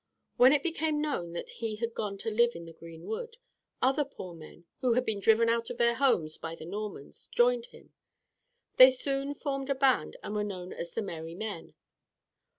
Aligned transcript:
When 0.35 0.51
it 0.51 0.63
became 0.63 0.99
known 0.99 1.33
that 1.33 1.51
he 1.61 1.75
had 1.75 1.93
gone 1.93 2.17
to 2.25 2.31
live 2.31 2.55
in 2.55 2.65
the 2.65 2.73
Green 2.73 3.03
Wood, 3.03 3.37
other 3.83 4.03
poor 4.03 4.33
men, 4.33 4.65
who 4.79 4.93
had 4.93 5.05
been 5.05 5.19
driven 5.19 5.47
out 5.47 5.69
of 5.69 5.77
their 5.77 5.93
homes 5.93 6.39
by 6.39 6.55
the 6.55 6.65
Normans, 6.65 7.27
joined 7.27 7.67
him. 7.67 7.93
They 8.77 8.89
soon 8.89 9.35
formed 9.35 9.69
a 9.69 9.75
band 9.75 10.17
and 10.23 10.33
were 10.33 10.43
known 10.43 10.73
as 10.73 10.95
the 10.95 11.03
"Merry 11.03 11.35
Men." 11.35 11.75